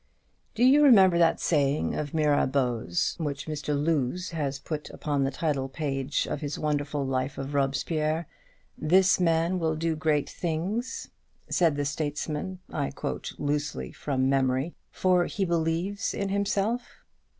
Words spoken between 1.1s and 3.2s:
that saying of Mirabeau's